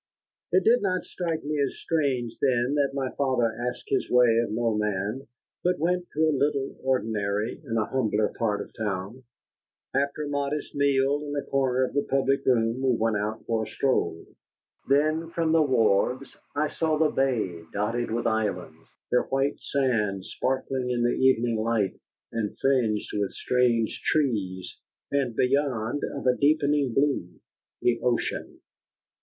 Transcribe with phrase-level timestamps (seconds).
[0.51, 4.49] It did not strike me as strange then that my father asked his way of
[4.51, 5.27] no man,
[5.63, 9.23] but went to a little ordinary in a humbler part of the town.
[9.93, 13.61] After a modest meal in a corner of the public room, we went out for
[13.63, 14.25] a stroll.
[14.89, 20.89] Then, from the wharves, I saw the bay dotted with islands, their white sand sparkling
[20.89, 21.93] in the evening light,
[22.31, 24.77] and fringed with strange trees,
[25.11, 27.39] and beyond, of a deepening blue,
[27.83, 28.61] the ocean.